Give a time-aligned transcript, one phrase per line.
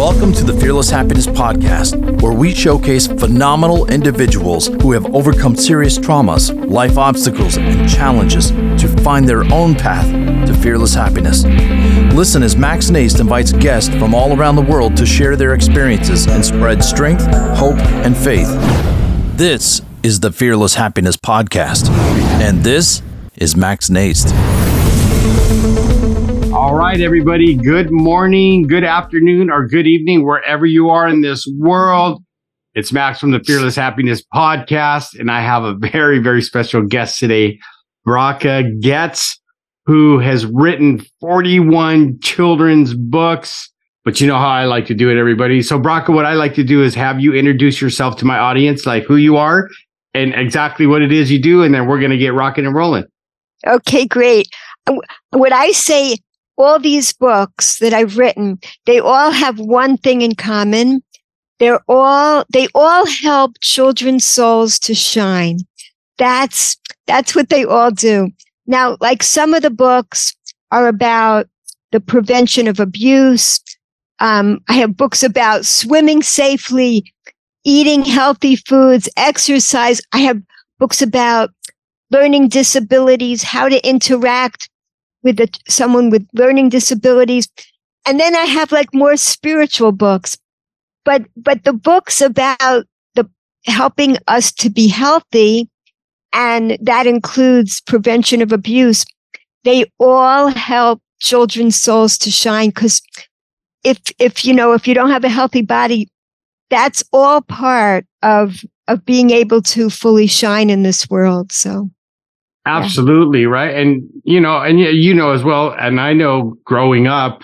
[0.00, 5.98] Welcome to the Fearless Happiness Podcast, where we showcase phenomenal individuals who have overcome serious
[5.98, 10.06] traumas, life obstacles, and challenges to find their own path
[10.46, 11.44] to fearless happiness.
[12.14, 16.26] Listen as Max Naist invites guests from all around the world to share their experiences
[16.26, 17.26] and spread strength,
[17.58, 18.48] hope, and faith.
[19.36, 21.90] This is the Fearless Happiness Podcast,
[22.40, 23.02] and this
[23.36, 24.30] is Max Naist.
[26.70, 27.56] All right, everybody.
[27.56, 32.22] Good morning, good afternoon, or good evening, wherever you are in this world.
[32.74, 37.18] It's Max from the Fearless Happiness Podcast, and I have a very, very special guest
[37.18, 37.58] today,
[38.06, 39.36] Bracha Goetz,
[39.86, 43.68] who has written 41 children's books.
[44.04, 45.62] But you know how I like to do it, everybody.
[45.62, 48.86] So, Bracha, what I like to do is have you introduce yourself to my audience,
[48.86, 49.68] like who you are
[50.14, 52.76] and exactly what it is you do, and then we're going to get rocking and
[52.76, 53.06] rolling.
[53.66, 54.46] Okay, great.
[55.32, 56.14] What I say
[56.60, 61.02] all these books that I've written, they all have one thing in common.
[61.58, 65.58] They're all, they all help children's souls to shine.
[66.18, 68.30] That's, that's what they all do.
[68.66, 70.34] Now, like some of the books
[70.70, 71.48] are about
[71.92, 73.60] the prevention of abuse.
[74.20, 77.12] Um, I have books about swimming safely,
[77.64, 80.00] eating healthy foods, exercise.
[80.12, 80.40] I have
[80.78, 81.50] books about
[82.10, 84.69] learning disabilities, how to interact
[85.22, 87.48] with a, someone with learning disabilities.
[88.06, 90.36] And then I have like more spiritual books,
[91.04, 93.28] but, but the books about the
[93.66, 95.68] helping us to be healthy
[96.32, 99.04] and that includes prevention of abuse.
[99.64, 103.02] They all help children's souls to shine because
[103.84, 106.08] if, if, you know, if you don't have a healthy body,
[106.70, 111.52] that's all part of, of being able to fully shine in this world.
[111.52, 111.90] So.
[112.70, 113.42] Absolutely.
[113.42, 113.48] Yeah.
[113.48, 113.74] Right.
[113.74, 117.42] And, you know, and you know as well, and I know growing up,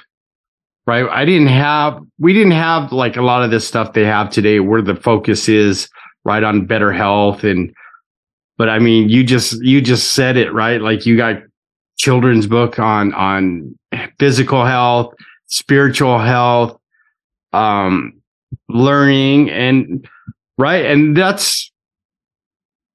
[0.86, 1.08] right.
[1.08, 4.60] I didn't have, we didn't have like a lot of this stuff they have today
[4.60, 5.88] where the focus is
[6.24, 7.44] right on better health.
[7.44, 7.74] And,
[8.56, 10.80] but I mean, you just, you just said it, right?
[10.80, 11.42] Like you got
[11.96, 13.76] children's book on, on
[14.18, 15.14] physical health,
[15.46, 16.78] spiritual health,
[17.52, 18.20] um,
[18.68, 20.08] learning and,
[20.58, 20.84] right.
[20.86, 21.70] And that's,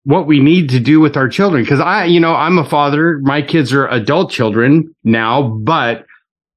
[0.04, 1.66] what we need to do with our children.
[1.66, 3.20] Cause I, you know, I'm a father.
[3.20, 6.06] My kids are adult children now, but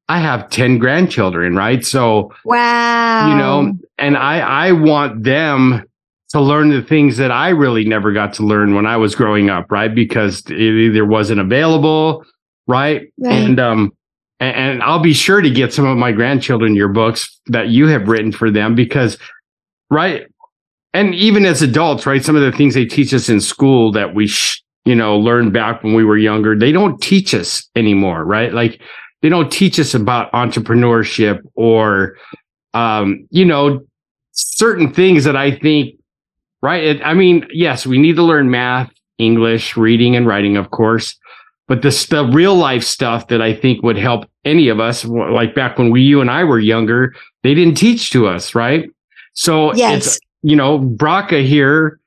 [0.09, 1.84] I have 10 grandchildren, right?
[1.84, 3.28] So, wow.
[3.28, 5.84] You know, and I, I want them
[6.31, 9.50] to learn the things that I really never got to learn when I was growing
[9.50, 9.94] up, right?
[9.94, 12.25] Because it either wasn't available,
[12.66, 13.12] right?
[13.19, 13.32] right.
[13.32, 13.93] And, um,
[14.41, 17.87] and, and I'll be sure to get some of my grandchildren your books that you
[17.88, 19.16] have written for them because,
[19.91, 20.26] right?
[20.94, 22.25] And even as adults, right?
[22.25, 25.53] Some of the things they teach us in school that we, sh- you know, learned
[25.53, 28.53] back when we were younger, they don't teach us anymore, right?
[28.53, 28.81] Like
[29.21, 32.16] they don't teach us about entrepreneurship or,
[32.75, 33.84] um, you know,
[34.31, 35.97] certain things that I think,
[36.62, 36.84] right?
[36.84, 41.16] It, I mean, yes, we need to learn math, English, reading and writing, of course.
[41.66, 45.55] But the, the real life stuff that I think would help any of us, like
[45.55, 48.88] back when we, you and I were younger, they didn't teach to us, right?
[49.32, 50.06] So yes.
[50.06, 51.99] it's you know, Bracha here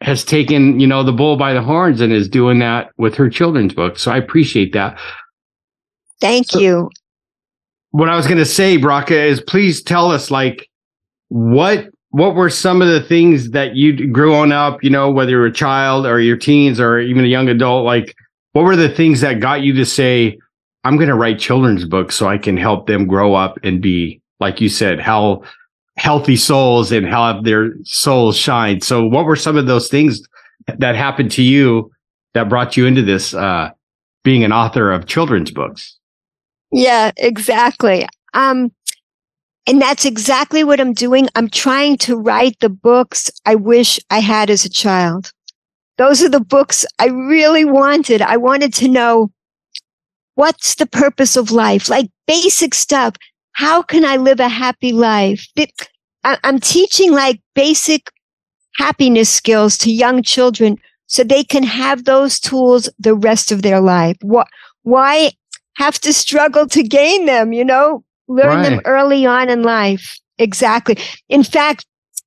[0.00, 3.30] has taken, you know, the bull by the horns and is doing that with her
[3.30, 3.98] children's book.
[3.98, 4.98] So I appreciate that.
[6.20, 6.90] Thank so, you.
[7.92, 10.68] What I was going to say, Bracha, is please tell us like
[11.28, 15.46] what what were some of the things that you growing up, you know, whether you're
[15.46, 18.16] a child or your teens or even a young adult, like
[18.52, 20.38] what were the things that got you to say,
[20.84, 24.22] I'm going to write children's books so I can help them grow up and be,
[24.40, 25.42] like you said, how
[25.98, 28.80] healthy souls and have their souls shine.
[28.80, 30.22] So what were some of those things
[30.66, 31.90] that happened to you
[32.34, 33.70] that brought you into this uh,
[34.22, 35.98] being an author of children's books?
[36.70, 38.06] Yeah, exactly.
[38.34, 38.70] Um,
[39.66, 41.28] and that's exactly what I'm doing.
[41.34, 45.32] I'm trying to write the books I wish I had as a child.
[45.96, 48.22] Those are the books I really wanted.
[48.22, 49.32] I wanted to know
[50.36, 51.88] what's the purpose of life?
[51.88, 53.14] Like basic stuff
[53.58, 55.44] how can I live a happy life?
[56.22, 58.08] I'm teaching like basic
[58.76, 60.78] happiness skills to young children
[61.08, 64.16] so they can have those tools the rest of their life.
[64.82, 65.32] Why
[65.74, 67.52] have to struggle to gain them?
[67.52, 68.62] You know, learn right.
[68.62, 70.16] them early on in life.
[70.38, 70.96] Exactly.
[71.28, 71.84] In fact,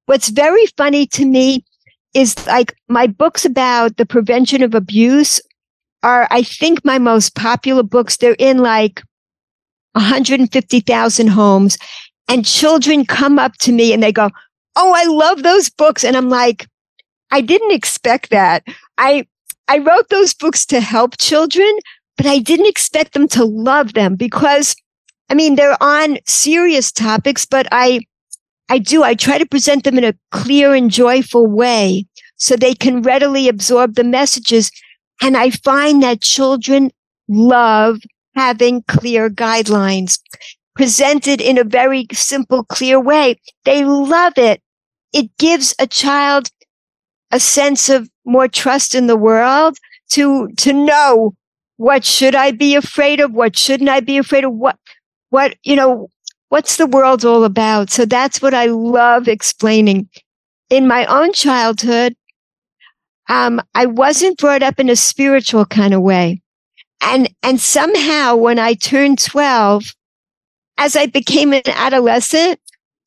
[0.07, 1.63] what's very funny to me
[2.13, 5.39] is like my books about the prevention of abuse
[6.03, 8.17] are, I think, my most popular books.
[8.17, 9.01] They're in like
[9.93, 11.77] 150,000 homes
[12.27, 14.29] and children come up to me and they go,
[14.75, 16.03] Oh, I love those books.
[16.03, 16.65] And I'm like,
[17.29, 18.63] I didn't expect that.
[18.97, 19.27] I,
[19.67, 21.71] I wrote those books to help children,
[22.15, 24.75] but I didn't expect them to love them because
[25.31, 28.01] I mean, they're on serious topics, but I,
[28.67, 32.05] I do, I try to present them in a clear and joyful way
[32.35, 34.71] so they can readily absorb the messages.
[35.21, 36.91] And I find that children
[37.29, 37.99] love
[38.35, 40.19] having clear guidelines
[40.75, 43.35] presented in a very simple, clear way.
[43.65, 44.61] They love it.
[45.13, 46.49] It gives a child
[47.31, 49.77] a sense of more trust in the world
[50.11, 51.33] to, to know
[51.77, 53.33] what should I be afraid of?
[53.33, 54.53] What shouldn't I be afraid of?
[54.53, 54.77] What,
[55.29, 56.09] what, you know,
[56.49, 57.89] what's the world all about?
[57.89, 60.09] So that's what I love explaining.
[60.69, 62.15] In my own childhood,
[63.29, 66.40] um, I wasn't brought up in a spiritual kind of way.
[67.01, 69.93] And, and somehow when I turned 12,
[70.77, 72.59] as I became an adolescent,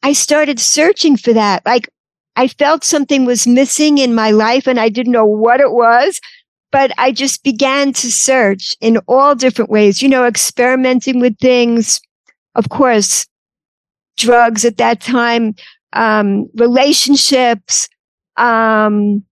[0.03, 1.65] I started searching for that.
[1.65, 1.89] Like
[2.37, 6.21] I felt something was missing in my life and I didn't know what it was,
[6.73, 12.01] but I just began to search in all different ways, you know, experimenting with things.
[12.57, 13.27] Of course,
[14.17, 15.55] drugs at that time,
[15.93, 17.89] um, relationships,
[18.37, 19.25] um,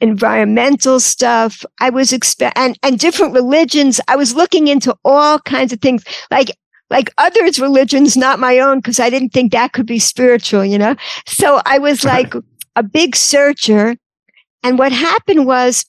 [0.00, 1.64] environmental stuff.
[1.80, 4.00] I was exp- and, and different religions.
[4.08, 6.04] I was looking into all kinds of things.
[6.30, 6.50] Like
[6.90, 10.76] like others' religions, not my own, because I didn't think that could be spiritual, you
[10.76, 10.96] know?
[11.26, 12.34] So I was like
[12.74, 13.96] a big searcher.
[14.64, 15.84] And what happened was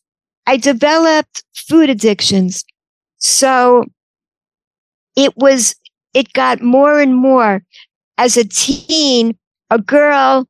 [0.46, 2.63] I developed food addictions.
[3.18, 3.86] So
[5.16, 5.75] it was,
[6.13, 7.63] it got more and more
[8.19, 9.36] as a teen,
[9.72, 10.48] a girl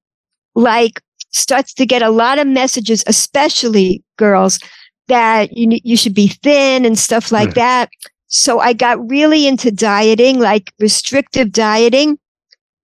[0.54, 4.60] like starts to get a lot of messages, especially girls
[5.08, 7.56] that you, you should be thin and stuff like mm.
[7.56, 7.90] that.
[8.28, 12.18] So I got really into dieting, like restrictive dieting.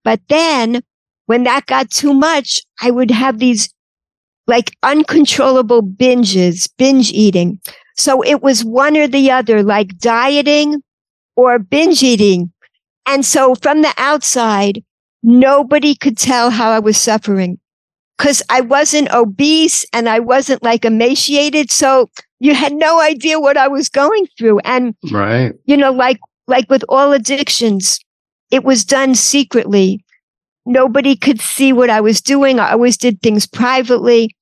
[0.03, 0.81] But then
[1.25, 3.73] when that got too much, I would have these
[4.45, 7.59] like uncontrollable binges, binge eating.
[7.95, 10.81] So it was one or the other, like dieting
[11.35, 12.51] or binge eating.
[13.05, 14.83] And so from the outside,
[15.23, 17.59] nobody could tell how I was suffering
[18.17, 21.71] because I wasn't obese and I wasn't like emaciated.
[21.71, 22.09] So
[22.39, 24.59] you had no idea what I was going through.
[24.59, 25.53] And, right.
[25.65, 27.99] you know, like, like with all addictions,
[28.51, 30.03] it was done secretly.
[30.65, 32.59] Nobody could see what I was doing.
[32.59, 34.35] I always did things privately.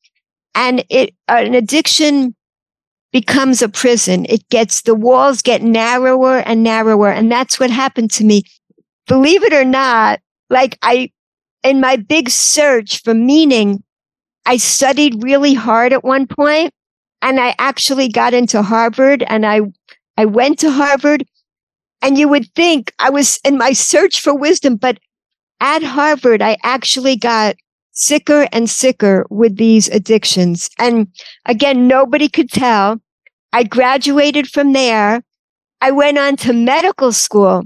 [0.54, 2.36] And it, an addiction
[3.12, 4.25] becomes a prison.
[4.30, 7.12] It gets, the walls get narrower and narrower.
[7.12, 8.44] And that's what happened to me.
[9.07, 10.19] Believe it or not,
[10.50, 11.12] like I,
[11.66, 13.84] in my big search for meaning,
[14.46, 16.72] I studied really hard at one point
[17.24, 19.62] and I actually got into Harvard and I,
[20.16, 21.26] I went to Harvard
[22.04, 25.00] and you would think I was in my search for wisdom, but
[25.60, 27.56] at Harvard, I actually got
[27.94, 30.70] sicker and sicker with these addictions.
[30.78, 31.08] And
[31.46, 33.02] again, nobody could tell.
[33.54, 35.24] I graduated from there.
[35.82, 37.64] I went on to medical school.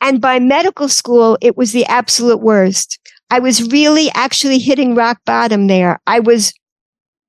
[0.00, 2.98] And by medical school, it was the absolute worst.
[3.30, 6.00] I was really actually hitting rock bottom there.
[6.06, 6.52] I was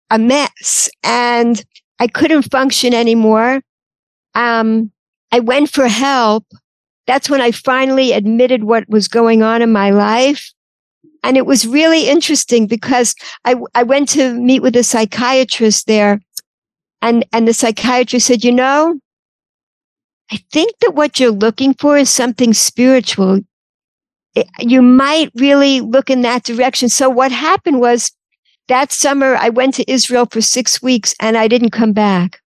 [0.10, 1.64] a mess and
[2.00, 3.62] I couldn't function anymore.
[4.36, 4.92] Um,
[5.32, 6.46] I went for help.
[7.08, 10.52] That's when I finally admitted what was going on in my life.
[11.24, 13.16] And it was really interesting because
[13.46, 16.20] I, I went to meet with a psychiatrist there
[17.02, 19.00] and, and the psychiatrist said, you know,
[20.32, 23.42] I think that what you're looking for is something spiritual.
[24.60, 26.90] You might really look in that direction.
[26.90, 28.12] So what happened was
[28.68, 32.42] that summer I went to Israel for six weeks and I didn't come back.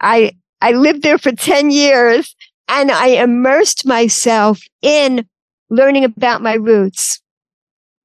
[0.00, 2.34] I, I lived there for 10 years
[2.68, 5.26] and I immersed myself in
[5.70, 7.20] learning about my roots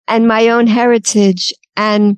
[0.07, 1.53] and my own heritage.
[1.75, 2.17] And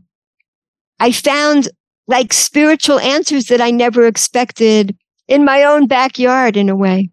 [1.00, 1.70] I found
[2.08, 4.96] like spiritual answers that I never expected
[5.28, 7.10] in my own backyard in a way.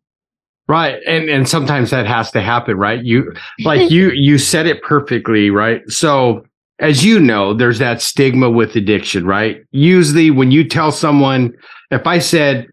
[0.66, 0.98] Right.
[1.06, 3.02] And and sometimes that has to happen, right?
[3.04, 5.82] You like you you said it perfectly, right?
[5.88, 6.44] So
[6.80, 9.62] as you know, there's that stigma with addiction, right?
[9.70, 11.54] Usually when you tell someone,
[11.90, 12.66] if I said,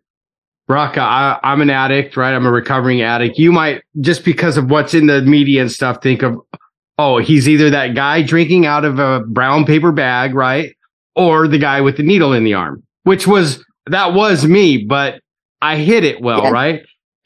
[0.68, 2.34] Baraka, I, am an addict, right?
[2.34, 3.38] I'm a recovering addict.
[3.38, 6.40] You might, just because of what's in the media and stuff, think of,
[6.98, 10.76] oh, he's either that guy drinking out of a brown paper bag, right?
[11.16, 15.22] Or the guy with the needle in the arm, which was, that was me, but
[15.62, 16.52] I hit it well, yes.
[16.52, 16.82] right?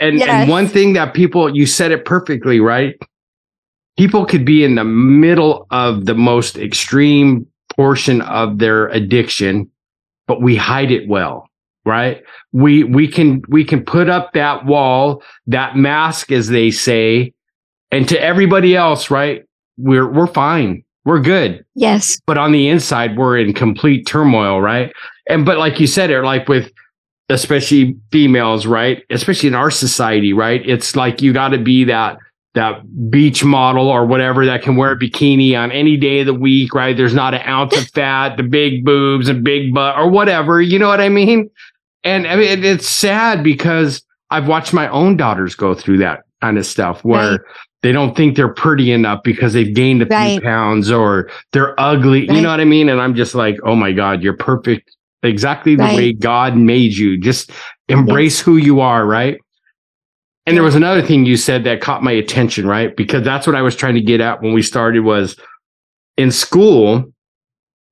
[0.05, 0.29] And, yes.
[0.29, 2.95] and one thing that people, you said it perfectly, right?
[3.97, 9.69] people could be in the middle of the most extreme portion of their addiction,
[10.27, 11.49] but we hide it well,
[11.85, 12.23] right?
[12.51, 17.33] We, we can, we can put up that wall, that mask, as they say,
[17.91, 19.43] and to everybody else, right?
[19.77, 20.83] We're, we're fine.
[21.05, 21.63] We're good.
[21.75, 22.19] Yes.
[22.25, 24.91] But on the inside, we're in complete turmoil, right?
[25.29, 26.71] And, but like you said, it like with,
[27.29, 29.03] especially females, right?
[29.09, 30.61] Especially in our society, right?
[30.67, 32.17] It's like you got to be that
[32.53, 36.33] that beach model or whatever that can wear a bikini on any day of the
[36.33, 36.95] week, right?
[36.95, 40.61] There's not an ounce of fat, the big boobs and big butt or whatever.
[40.61, 41.49] You know what I mean?
[42.03, 46.57] And I mean, it's sad because I've watched my own daughters go through that kind
[46.57, 47.41] of stuff where right.
[47.81, 50.33] they don't think they're pretty enough because they've gained a right.
[50.33, 52.27] few pounds or they're ugly.
[52.27, 52.37] Right.
[52.37, 52.87] You know what I mean?
[52.87, 54.95] And I'm just like, oh my God, you're perfect.
[55.23, 57.17] Exactly the way God made you.
[57.17, 57.51] Just
[57.87, 58.45] embrace yes.
[58.45, 59.39] who you are, right?
[60.45, 62.95] And there was another thing you said that caught my attention, right?
[62.95, 65.35] Because that's what I was trying to get at when we started was
[66.17, 67.03] in school,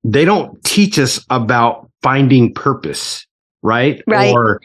[0.04, 3.26] they don't teach us about finding purpose,
[3.62, 4.02] right?
[4.06, 4.32] Right.
[4.32, 4.60] Or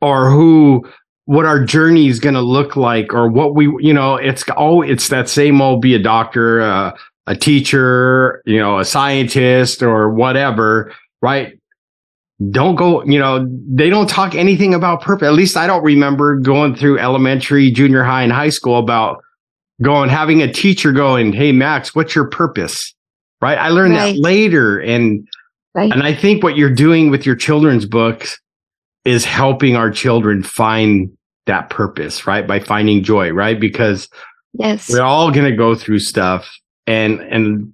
[0.00, 0.88] or who
[1.26, 4.80] what our journey is going to look like or what we you know it's oh
[4.80, 6.96] it's that same old be a doctor uh,
[7.26, 11.55] a teacher you know a scientist or whatever right
[12.50, 16.36] don't go you know they don't talk anything about purpose at least i don't remember
[16.36, 19.22] going through elementary junior high and high school about
[19.82, 22.94] going having a teacher going hey max what's your purpose
[23.40, 24.14] right i learned right.
[24.14, 25.26] that later and
[25.74, 25.90] right.
[25.90, 28.38] and i think what you're doing with your children's books
[29.06, 31.16] is helping our children find
[31.46, 32.46] that purpose, right?
[32.46, 33.58] By finding joy, right?
[33.58, 34.08] Because
[34.52, 36.52] yes, we're all going to go through stuff
[36.86, 37.72] and, and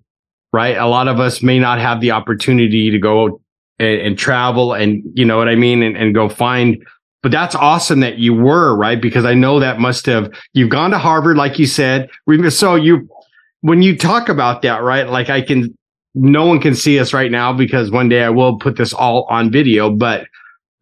[0.52, 0.76] right.
[0.76, 3.40] A lot of us may not have the opportunity to go
[3.79, 5.83] and, and travel and, you know what I mean?
[5.83, 6.85] And, and go find,
[7.23, 9.00] but that's awesome that you were, right?
[9.00, 12.11] Because I know that must have, you've gone to Harvard, like you said.
[12.50, 13.09] So you,
[13.61, 15.09] when you talk about that, right?
[15.09, 15.76] Like I can,
[16.14, 19.25] no one can see us right now because one day I will put this all
[19.31, 20.26] on video, but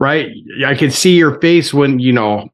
[0.00, 0.28] right?
[0.66, 2.49] I can see your face when, you know,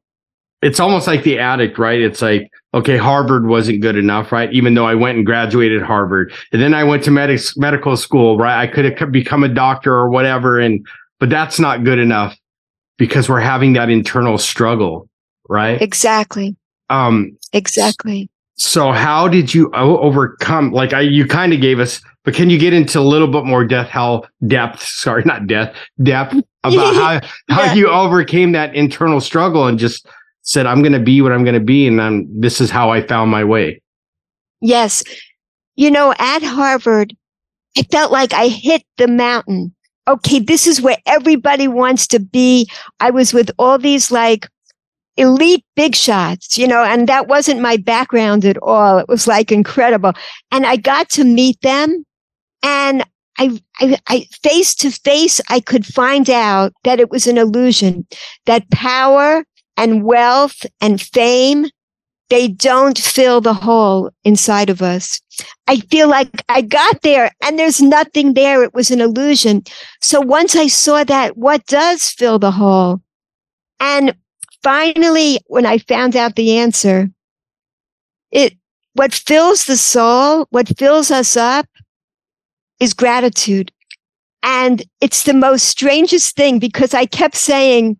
[0.61, 2.01] it's almost like the addict, right?
[2.01, 4.51] It's like, okay, Harvard wasn't good enough, right?
[4.51, 8.37] Even though I went and graduated Harvard and then I went to med- medical school,
[8.37, 8.59] right?
[8.59, 10.59] I could have become a doctor or whatever.
[10.59, 10.85] And,
[11.19, 12.37] but that's not good enough
[12.97, 15.07] because we're having that internal struggle,
[15.47, 15.79] right?
[15.81, 16.55] Exactly.
[16.89, 18.29] Um, exactly.
[18.55, 22.57] So how did you overcome, like I, you kind of gave us, but can you
[22.57, 26.95] get into a little bit more death, how depth, sorry, not death, depth about
[27.49, 27.73] how, how yeah.
[27.75, 30.07] you overcame that internal struggle and just
[30.47, 31.87] said, I'm going to be what I'm going to be.
[31.87, 33.81] And I'm, this is how I found my way.
[34.61, 35.03] Yes.
[35.75, 37.15] You know, at Harvard,
[37.77, 39.75] I felt like I hit the mountain.
[40.07, 40.39] Okay.
[40.39, 42.69] This is where everybody wants to be.
[43.01, 44.47] I was with all these like
[45.17, 48.99] elite big shots, you know, and that wasn't my background at all.
[48.99, 50.13] It was like incredible.
[50.51, 52.05] And I got to meet them
[52.63, 53.03] and
[53.37, 58.07] I, I, I face to face, I could find out that it was an illusion,
[58.45, 59.43] that power
[59.77, 61.67] and wealth and fame,
[62.29, 65.21] they don't fill the hole inside of us.
[65.67, 68.63] I feel like I got there and there's nothing there.
[68.63, 69.63] It was an illusion.
[70.01, 73.01] So once I saw that, what does fill the hole?
[73.79, 74.15] And
[74.63, 77.09] finally, when I found out the answer,
[78.31, 78.53] it,
[78.93, 81.67] what fills the soul, what fills us up
[82.79, 83.71] is gratitude.
[84.43, 87.97] And it's the most strangest thing because I kept saying,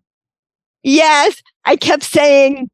[0.82, 2.70] yes, I kept saying,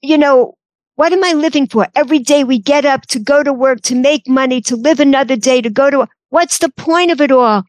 [0.00, 0.54] you know,
[0.94, 1.86] what am I living for?
[1.94, 5.36] Every day we get up to go to work, to make money, to live another
[5.36, 7.64] day, to go to, what's the point of it all?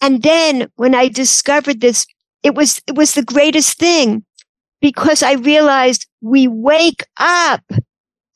[0.00, 2.06] And then when I discovered this,
[2.44, 4.24] it was, it was the greatest thing
[4.80, 7.64] because I realized we wake up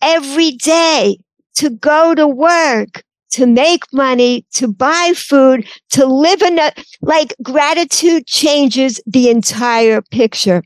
[0.03, 1.19] every day
[1.59, 7.33] to go to work, to make money, to buy food, to live in a, like
[7.45, 10.65] gratitude changes the entire picture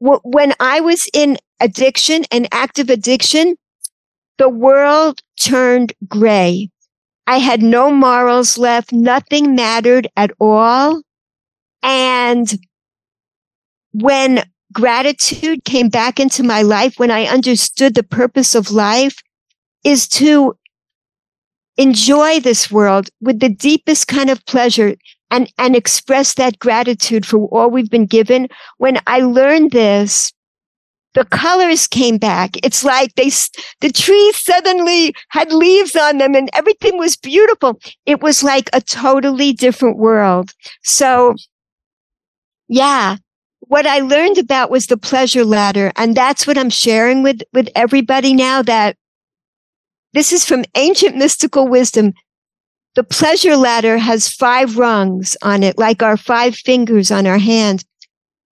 [0.00, 3.56] when I was in addiction and active addiction,
[4.38, 6.70] the world turned gray.
[7.26, 8.92] I had no morals left.
[8.92, 11.02] Nothing mattered at all.
[11.82, 12.52] And
[13.92, 14.42] when
[14.72, 19.16] gratitude came back into my life, when I understood the purpose of life
[19.84, 20.56] is to
[21.76, 24.94] enjoy this world with the deepest kind of pleasure
[25.30, 28.48] and, and express that gratitude for all we've been given.
[28.78, 30.32] When I learned this,
[31.14, 32.56] the colors came back.
[32.64, 33.30] It's like they,
[33.80, 37.80] the trees suddenly had leaves on them and everything was beautiful.
[38.06, 40.52] It was like a totally different world.
[40.84, 41.34] So
[42.68, 43.16] yeah,
[43.60, 45.92] what I learned about was the pleasure ladder.
[45.96, 48.96] And that's what I'm sharing with, with everybody now that
[50.12, 52.12] this is from ancient mystical wisdom.
[52.94, 57.84] The pleasure ladder has five rungs on it, like our five fingers on our hand.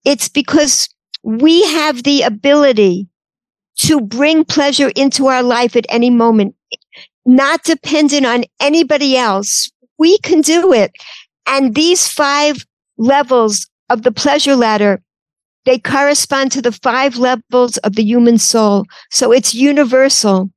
[0.04, 0.88] It's because
[1.22, 3.08] we have the ability
[3.78, 6.54] to bring pleasure into our life at any moment,
[7.26, 9.70] not dependent on anybody else.
[9.98, 10.92] We can do it.
[11.46, 12.64] And these five
[12.96, 15.02] levels of the pleasure ladder
[15.68, 18.86] they correspond to the five levels of the human soul.
[19.10, 20.50] So it's universal.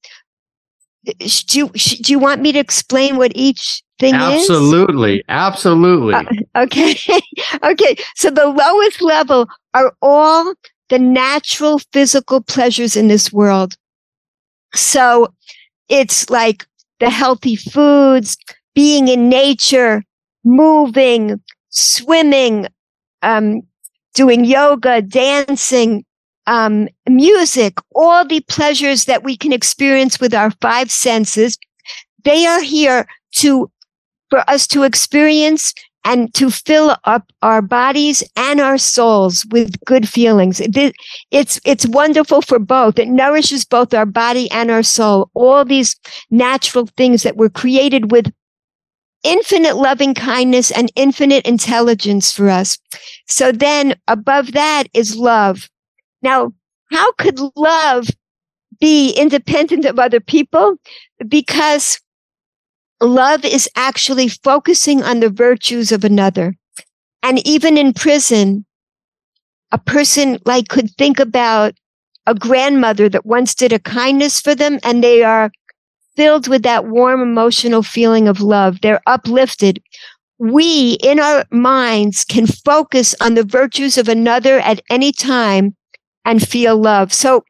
[1.03, 5.23] Do you, do you want me to explain what each thing absolutely, is?
[5.29, 6.13] Absolutely.
[6.13, 6.45] Absolutely.
[6.55, 6.95] Uh, okay.
[7.63, 7.95] okay.
[8.15, 10.53] So the lowest level are all
[10.89, 13.75] the natural physical pleasures in this world.
[14.73, 15.33] So
[15.89, 16.65] it's like
[16.99, 18.37] the healthy foods,
[18.75, 20.03] being in nature,
[20.43, 22.67] moving, swimming,
[23.21, 23.61] um,
[24.13, 26.05] doing yoga, dancing,
[26.47, 31.57] um, music, all the pleasures that we can experience with our five senses.
[32.23, 33.07] They are here
[33.37, 33.71] to,
[34.29, 40.09] for us to experience and to fill up our bodies and our souls with good
[40.09, 40.59] feelings.
[41.31, 42.97] It's, it's wonderful for both.
[42.97, 45.29] It nourishes both our body and our soul.
[45.35, 45.95] All these
[46.31, 48.33] natural things that were created with
[49.23, 52.79] infinite loving kindness and infinite intelligence for us.
[53.27, 55.69] So then above that is love.
[56.21, 56.53] Now,
[56.91, 58.07] how could love
[58.79, 60.75] be independent of other people?
[61.27, 61.99] Because
[63.01, 66.55] love is actually focusing on the virtues of another.
[67.23, 68.65] And even in prison,
[69.71, 71.73] a person like could think about
[72.27, 75.51] a grandmother that once did a kindness for them and they are
[76.15, 78.81] filled with that warm emotional feeling of love.
[78.81, 79.81] They're uplifted.
[80.37, 85.75] We in our minds can focus on the virtues of another at any time
[86.25, 87.13] and feel love.
[87.13, 87.43] So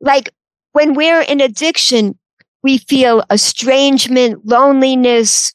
[0.00, 0.30] like
[0.72, 2.18] when we're in addiction,
[2.62, 5.54] we feel estrangement, loneliness,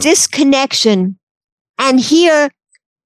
[0.00, 1.18] disconnection.
[1.78, 2.50] And here,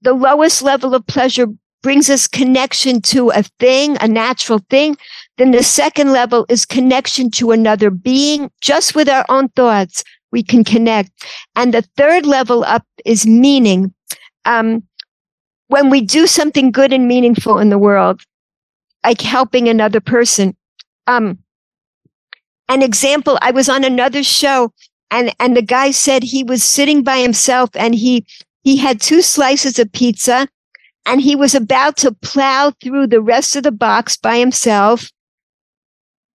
[0.03, 1.47] the lowest level of pleasure
[1.83, 4.97] brings us connection to a thing, a natural thing.
[5.39, 8.51] Then the second level is connection to another being.
[8.61, 11.11] Just with our own thoughts, we can connect.
[11.55, 13.95] And the third level up is meaning.
[14.45, 14.83] Um,
[15.69, 18.21] when we do something good and meaningful in the world,
[19.07, 20.57] like helping another person,
[21.07, 21.39] um,
[22.69, 24.73] an example, I was on another show
[25.13, 28.27] and, and the guy said he was sitting by himself and he,
[28.65, 30.49] he had two slices of pizza
[31.07, 35.13] and he was about to plow through the rest of the box by himself.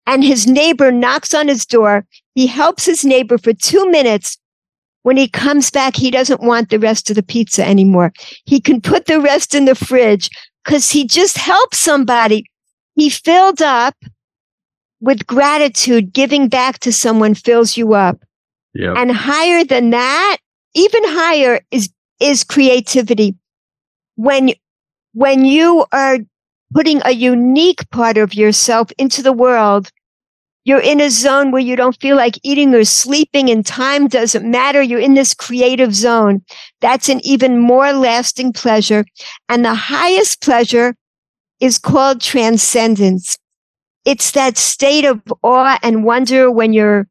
[0.08, 2.06] And his neighbor knocks on his door.
[2.36, 4.38] He helps his neighbor for two minutes.
[5.04, 8.14] When he comes back, he doesn't want the rest of the pizza anymore.
[8.46, 10.30] He can put the rest in the fridge
[10.64, 12.46] because he just helped somebody.
[12.96, 13.96] He filled up
[15.00, 18.20] with gratitude, giving back to someone fills you up.
[18.74, 18.96] Yep.
[18.98, 20.38] And higher than that,
[20.74, 23.36] even higher is, is creativity.
[24.16, 24.54] When,
[25.14, 26.20] when you are
[26.74, 29.90] putting a unique part of yourself into the world,
[30.64, 34.50] you're in a zone where you don't feel like eating or sleeping and time doesn't
[34.50, 34.82] matter.
[34.82, 36.44] You're in this creative zone.
[36.82, 39.04] That's an even more lasting pleasure.
[39.50, 40.96] And the highest pleasure
[41.62, 43.38] is called transcendence
[44.06, 47.08] it's that state of awe and wonder when you're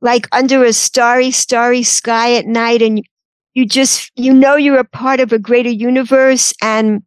[0.00, 3.02] like under a starry, starry sky at night and
[3.54, 6.52] you just, you know, you're a part of a greater universe.
[6.60, 7.02] And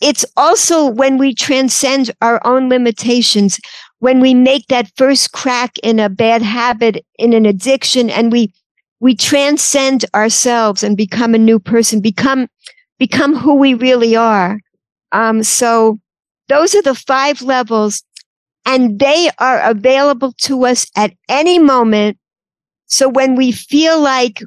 [0.00, 3.58] it's also when we transcend our own limitations,
[3.98, 8.52] when we make that first crack in a bad habit, in an addiction, and we,
[9.00, 12.46] we transcend ourselves and become a new person, become,
[13.00, 14.60] become who we really are.
[15.10, 15.98] Um, so
[16.48, 18.02] those are the five levels
[18.64, 22.18] and they are available to us at any moment.
[22.86, 24.42] So when we feel like,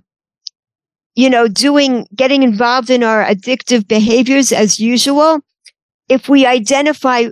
[1.16, 5.40] you know, doing, getting involved in our addictive behaviors as usual,
[6.10, 7.30] if we identify,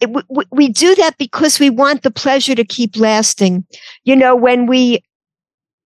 [0.00, 3.64] it, we, we do that because we want the pleasure to keep lasting.
[4.04, 5.02] You know, when we,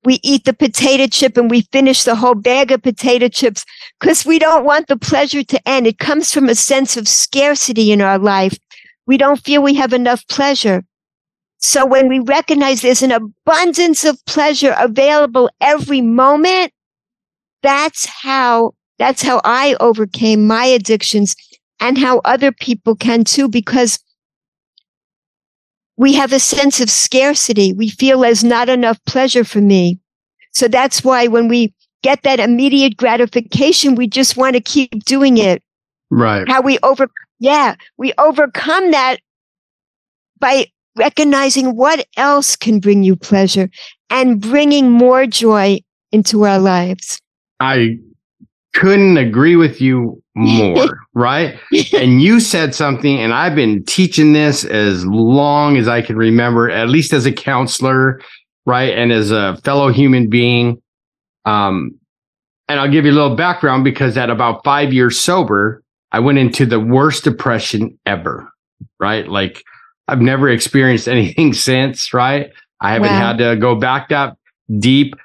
[0.07, 3.65] we eat the potato chip and we finish the whole bag of potato chips
[3.99, 5.85] because we don't want the pleasure to end.
[5.85, 8.57] It comes from a sense of scarcity in our life
[9.07, 10.83] we don't feel we have enough pleasure.
[11.59, 16.71] So when we recognize there's an abundance of pleasure available every moment,
[17.63, 21.35] that's how, that's how I overcame my addictions
[21.79, 23.97] and how other people can too, because
[25.97, 27.73] we have a sense of scarcity.
[27.73, 29.99] We feel there's not enough pleasure for me.
[30.51, 35.37] So that's why when we get that immediate gratification, we just want to keep doing
[35.37, 35.61] it.
[36.09, 36.47] Right.
[36.47, 39.17] How we over, yeah, we overcome that
[40.39, 43.69] by recognizing what else can bring you pleasure
[44.09, 45.79] and bringing more joy
[46.11, 47.19] into our lives.
[47.59, 47.97] I
[48.73, 51.59] couldn't agree with you more, right?
[51.93, 56.69] And you said something, and I've been teaching this as long as I can remember,
[56.69, 58.21] at least as a counselor,
[58.65, 58.97] right?
[58.97, 60.81] And as a fellow human being.
[61.45, 61.99] Um,
[62.67, 66.37] and I'll give you a little background because at about five years sober, I went
[66.37, 68.49] into the worst depression ever,
[68.99, 69.27] right?
[69.27, 69.63] Like
[70.07, 72.51] I've never experienced anything since, right?
[72.81, 73.19] I haven't wow.
[73.19, 74.37] had to go back that
[74.79, 75.15] deep.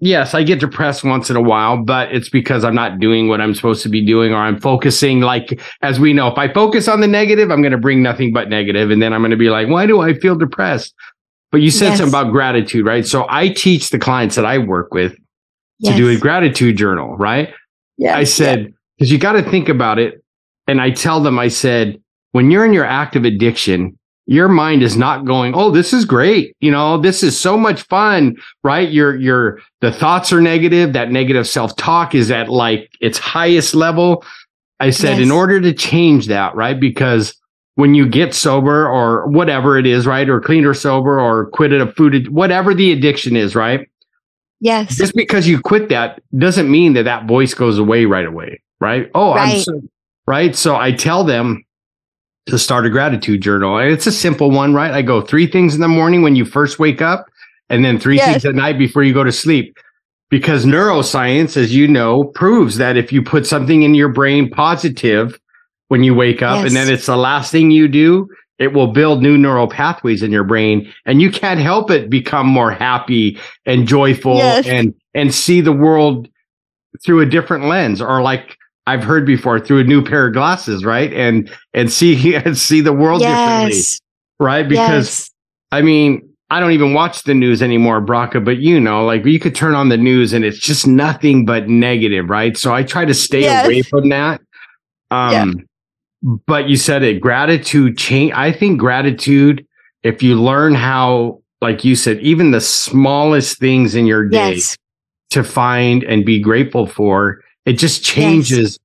[0.00, 3.40] Yes, I get depressed once in a while, but it's because I'm not doing what
[3.40, 6.88] I'm supposed to be doing or I'm focusing like as we know, if I focus
[6.88, 9.36] on the negative, I'm going to bring nothing but negative and then I'm going to
[9.36, 10.94] be like, "Why do I feel depressed?"
[11.50, 11.98] But you said yes.
[11.98, 13.06] something about gratitude, right?
[13.06, 15.14] So I teach the clients that I work with
[15.78, 15.92] yes.
[15.92, 17.52] to do a gratitude journal, right?
[17.98, 18.16] Yeah.
[18.16, 20.24] I said, because you got to think about it.
[20.66, 24.96] And I tell them, I said, when you're in your active addiction, your mind is
[24.96, 26.56] not going, Oh, this is great.
[26.60, 28.90] You know, this is so much fun, right?
[28.90, 30.92] Your, your, the thoughts are negative.
[30.92, 34.24] That negative self talk is at like its highest level.
[34.80, 35.20] I said, yes.
[35.20, 36.78] in order to change that, right?
[36.78, 37.34] Because
[37.76, 40.28] when you get sober or whatever it is, right?
[40.28, 43.88] Or clean or sober or quit it, a food, whatever the addiction is, right?
[44.60, 44.96] Yes.
[44.96, 49.10] Just because you quit that doesn't mean that that voice goes away right away, right?
[49.14, 49.56] Oh, right.
[49.56, 49.82] I'm so,
[50.26, 50.54] right.
[50.54, 51.64] So I tell them
[52.46, 53.78] to start a gratitude journal.
[53.78, 54.90] And it's a simple one, right?
[54.90, 57.26] I go three things in the morning when you first wake up
[57.68, 58.30] and then three yes.
[58.30, 59.76] things at night before you go to sleep.
[60.28, 65.38] Because neuroscience, as you know, proves that if you put something in your brain positive,
[65.92, 66.68] when you wake up yes.
[66.68, 68.26] and then it's the last thing you do
[68.58, 72.46] it will build new neural pathways in your brain and you can't help it become
[72.46, 74.66] more happy and joyful yes.
[74.66, 76.28] and and see the world
[77.04, 80.84] through a different lens or like I've heard before through a new pair of glasses,
[80.84, 81.12] right?
[81.12, 83.38] And and see and see the world yes.
[83.38, 83.82] differently,
[84.40, 84.68] right?
[84.68, 85.30] Because yes.
[85.70, 89.40] I mean, I don't even watch the news anymore, Bracha, but you know, like you
[89.40, 92.56] could turn on the news and it's just nothing but negative, right?
[92.56, 93.66] So I try to stay yes.
[93.66, 94.40] away from that.
[95.10, 95.64] Um, yeah
[96.22, 99.66] but you said it gratitude change i think gratitude
[100.02, 104.76] if you learn how like you said even the smallest things in your day yes.
[105.30, 108.78] to find and be grateful for it just changes yes.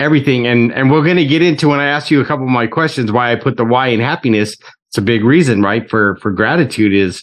[0.00, 2.50] everything and and we're going to get into when i ask you a couple of
[2.50, 4.56] my questions why i put the why in happiness
[4.88, 7.22] it's a big reason right for for gratitude is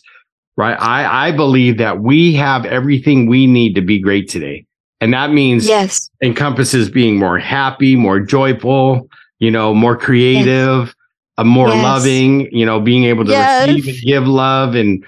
[0.57, 4.65] right i i believe that we have everything we need to be great today
[5.01, 10.93] and that means yes encompasses being more happy more joyful you know, more creative, yes.
[11.37, 11.83] a more yes.
[11.83, 15.03] loving, you know, being able to receive and give love and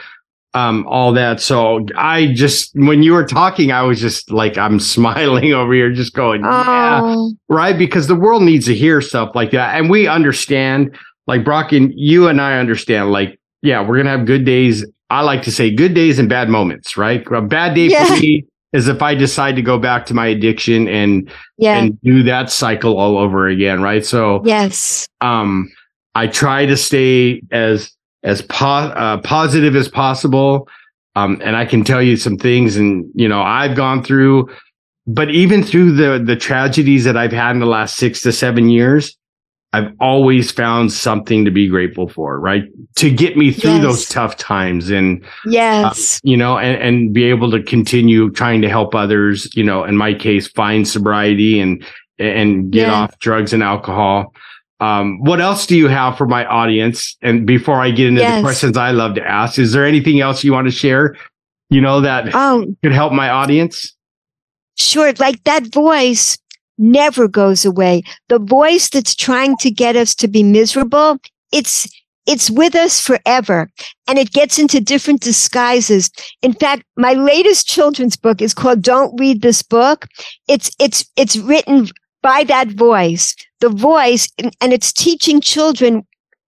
[0.53, 1.39] um all that.
[1.41, 5.91] So I just when you were talking, I was just like I'm smiling over here,
[5.91, 6.47] just going, oh.
[6.47, 10.97] yeah, right, because the world needs to hear stuff like that, and we understand.
[11.27, 13.11] Like Brock and you and I understand.
[13.11, 14.83] Like, yeah, we're gonna have good days.
[15.11, 17.23] I like to say good days and bad moments, right?
[17.31, 18.05] A bad day yeah.
[18.05, 21.77] for me is if I decide to go back to my addiction and yeah.
[21.77, 24.05] and do that cycle all over again, right?
[24.05, 25.71] So yes, um,
[26.15, 27.91] I try to stay as
[28.23, 30.67] as po- uh, positive as possible,
[31.15, 34.49] um, and I can tell you some things, and you know I've gone through,
[35.07, 38.69] but even through the the tragedies that I've had in the last six to seven
[38.69, 39.17] years,
[39.73, 42.65] I've always found something to be grateful for, right?
[42.97, 43.81] To get me through yes.
[43.81, 48.61] those tough times and, yes, uh, you know, and, and be able to continue trying
[48.63, 51.85] to help others, you know, in my case, find sobriety and,
[52.19, 52.93] and get yeah.
[52.93, 54.33] off drugs and alcohol.
[54.81, 57.15] Um, what else do you have for my audience?
[57.21, 58.37] And before I get into yes.
[58.37, 61.15] the questions I love to ask, is there anything else you want to share,
[61.69, 63.95] you know, that um, could help my audience?
[64.75, 65.13] Sure.
[65.19, 66.39] Like that voice
[66.79, 68.01] never goes away.
[68.27, 71.19] The voice that's trying to get us to be miserable,
[71.51, 71.87] it's,
[72.25, 73.69] it's with us forever
[74.07, 76.09] and it gets into different disguises.
[76.41, 80.07] In fact, my latest children's book is called Don't Read This Book.
[80.47, 81.89] It's, it's, it's written
[82.21, 86.05] by that voice, the voice, and it's teaching children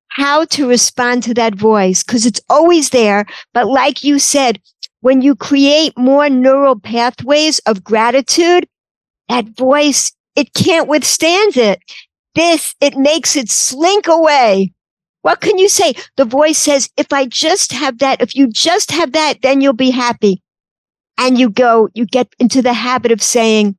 [0.09, 3.25] how to respond to that voice because it's always there.
[3.53, 4.62] But like you said,
[5.01, 8.67] when you create more neural pathways of gratitude,
[9.29, 11.79] that voice it can't withstand it.
[12.36, 14.73] This, it makes it slink away.
[15.21, 15.93] What can you say?
[16.17, 19.73] The voice says, if I just have that, if you just have that, then you'll
[19.73, 20.41] be happy.
[21.17, 23.77] And you go, you get into the habit of saying,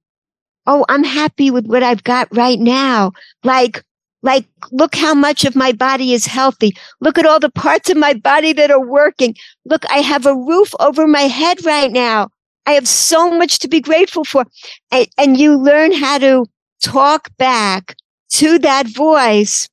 [0.67, 3.13] Oh, I'm happy with what I've got right now.
[3.43, 3.83] Like,
[4.23, 6.75] like, look how much of my body is healthy.
[7.01, 9.35] Look at all the parts of my body that are working.
[9.67, 12.31] Look, I have a roof over my head right now.
[12.67, 14.47] I have so much to be grateful for.
[14.91, 16.47] And, and you learn how to
[16.83, 17.97] talk back
[18.31, 19.69] to that voice.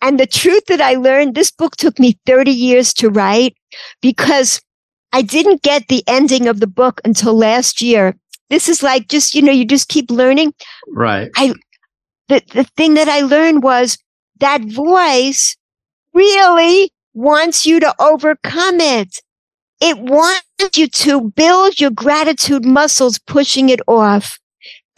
[0.00, 3.54] And the truth that I learned, this book took me 30 years to write
[4.00, 4.62] because
[5.12, 8.16] I didn't get the ending of the book until last year.
[8.50, 10.52] This is like just, you know, you just keep learning.
[10.88, 11.30] Right.
[11.36, 11.54] I,
[12.28, 13.96] the, the thing that I learned was
[14.40, 15.56] that voice
[16.12, 19.20] really wants you to overcome it.
[19.80, 24.38] It wants you to build your gratitude muscles, pushing it off.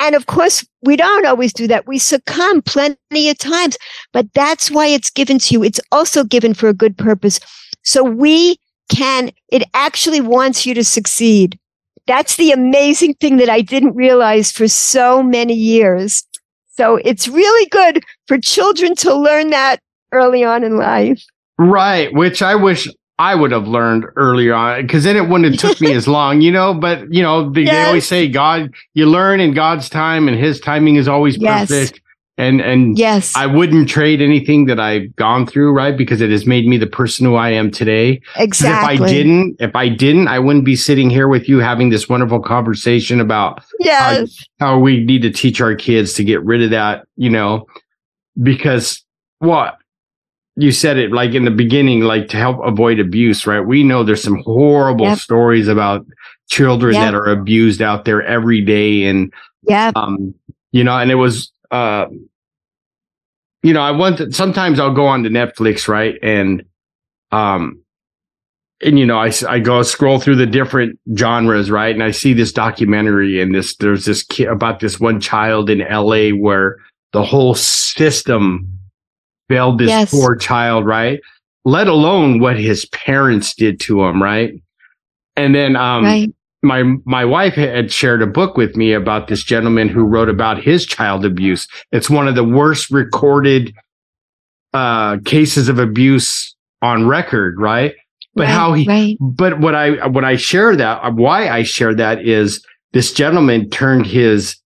[0.02, 1.86] and of course, we don't always do that.
[1.86, 3.76] We succumb plenty of times,
[4.12, 5.62] but that's why it's given to you.
[5.62, 7.38] It's also given for a good purpose.
[7.84, 8.56] So we
[8.92, 11.58] can, it actually wants you to succeed.
[12.06, 16.26] That's the amazing thing that I didn't realize for so many years.
[16.70, 19.78] So it's really good for children to learn that
[20.10, 21.22] early on in life.
[21.58, 22.12] Right.
[22.14, 22.88] Which I wish
[23.18, 26.40] I would have learned earlier on because then it wouldn't have took me as long,
[26.40, 26.74] you know.
[26.74, 27.72] But you know, they, yes.
[27.72, 31.68] they, always say God, you learn in God's time, and His timing is always yes.
[31.68, 32.00] perfect.
[32.42, 35.96] And and yes, I wouldn't trade anything that I've gone through, right?
[35.96, 38.20] Because it has made me the person who I am today.
[38.36, 38.96] Exactly.
[38.96, 42.08] If I didn't, if I didn't, I wouldn't be sitting here with you having this
[42.08, 44.36] wonderful conversation about yes.
[44.58, 47.64] how, how we need to teach our kids to get rid of that, you know,
[48.42, 49.04] because
[49.38, 49.78] what
[50.56, 53.60] you said it like in the beginning, like to help avoid abuse, right?
[53.60, 55.18] We know there's some horrible yep.
[55.18, 56.04] stories about
[56.48, 57.04] children yep.
[57.04, 59.04] that are abused out there every day.
[59.04, 60.34] And, yeah, um,
[60.72, 62.06] you know, and it was, uh,
[63.62, 66.18] you know, I want to, sometimes I'll go on to Netflix, right?
[66.22, 66.64] And,
[67.30, 67.82] um,
[68.84, 71.94] and you know, I, I go scroll through the different genres, right?
[71.94, 75.78] And I see this documentary and this, there's this kid about this one child in
[75.78, 76.78] LA where
[77.12, 78.78] the whole system
[79.48, 80.10] failed this yes.
[80.10, 81.20] poor child, right?
[81.64, 84.54] Let alone what his parents did to him, right?
[85.36, 86.34] And then um right.
[86.62, 90.62] My my wife had shared a book with me about this gentleman who wrote about
[90.62, 91.66] his child abuse.
[91.90, 93.74] It's one of the worst recorded
[94.72, 97.94] uh cases of abuse on record, right?
[98.34, 99.16] But right, how he right.
[99.20, 104.06] but what I what I share that why I share that is this gentleman turned
[104.06, 104.56] his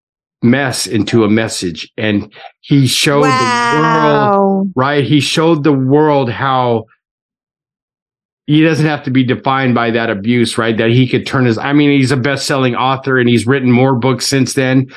[0.43, 1.91] mess into a message.
[1.97, 4.31] And he showed wow.
[4.31, 5.05] the world, right?
[5.05, 6.85] He showed the world how
[8.47, 10.77] he doesn't have to be defined by that abuse, right?
[10.77, 13.71] That he could turn his, I mean, he's a best selling author and he's written
[13.71, 14.89] more books since then,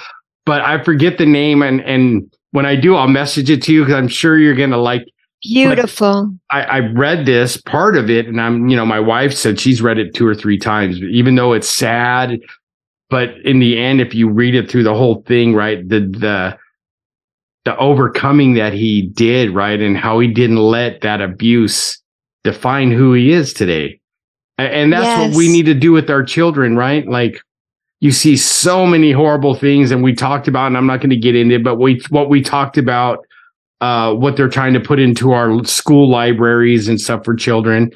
[0.46, 1.62] but I forget the name.
[1.62, 4.72] And, and when I do, I'll message it to you because I'm sure you're going
[4.72, 5.06] to like,
[5.42, 6.36] Beautiful.
[6.52, 9.82] I, I read this part of it, and I'm, you know, my wife said she's
[9.82, 12.42] read it two or three times, even though it's sad
[13.10, 16.58] but in the end, if you read it through the whole thing, right, the the
[17.66, 22.02] the overcoming that he did, right, and how he didn't let that abuse
[22.52, 24.00] define who he is today.
[24.58, 25.30] And that's yes.
[25.30, 27.08] what we need to do with our children, right?
[27.08, 27.42] Like
[28.02, 31.18] you see so many horrible things and we talked about, and I'm not going to
[31.18, 33.26] get into it, but we, what we talked about,
[33.80, 37.92] uh, what they're trying to put into our school libraries and stuff for children.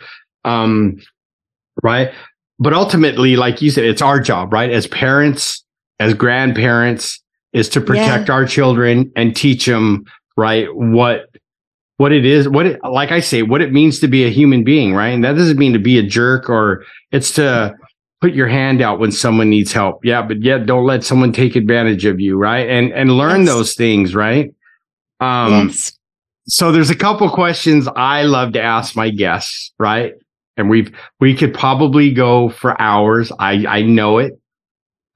[0.45, 1.01] Um,
[1.81, 2.13] right
[2.59, 4.69] but ultimately, like you said, it's our job, right?
[4.69, 5.63] As parents,
[5.99, 8.35] as grandparents, is to protect yeah.
[8.35, 10.05] our children and teach them,
[10.37, 10.73] right?
[10.73, 11.29] What,
[11.97, 14.63] what it is, what it, like I say, what it means to be a human
[14.63, 15.09] being, right?
[15.09, 17.75] And that doesn't mean to be a jerk or it's to
[18.21, 20.03] put your hand out when someone needs help.
[20.03, 20.21] Yeah.
[20.21, 22.67] But yet don't let someone take advantage of you, right?
[22.67, 23.49] And, and learn yes.
[23.49, 24.53] those things, right?
[25.19, 25.93] Um, yes.
[26.47, 30.13] So there's a couple questions I love to ask my guests, right?
[30.57, 33.31] and we've we could probably go for hours.
[33.39, 34.39] I I know it.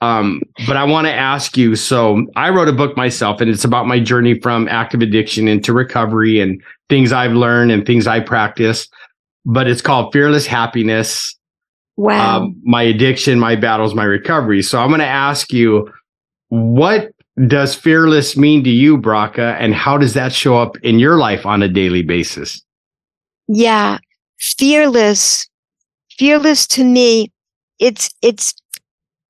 [0.01, 1.75] Um, but I want to ask you.
[1.75, 5.73] So I wrote a book myself, and it's about my journey from active addiction into
[5.73, 8.88] recovery and things I've learned and things I practice.
[9.45, 11.36] But it's called Fearless Happiness.
[11.95, 12.38] Wow.
[12.38, 14.62] Um, my addiction, my battles, my recovery.
[14.62, 15.91] So I'm going to ask you,
[16.49, 17.12] what
[17.47, 21.45] does fearless mean to you, Bracha, and how does that show up in your life
[21.45, 22.62] on a daily basis?
[23.47, 23.97] Yeah,
[24.38, 25.47] fearless,
[26.17, 27.31] fearless to me,
[27.79, 28.53] it's, it's,